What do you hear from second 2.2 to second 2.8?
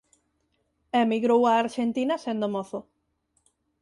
sendo mozo.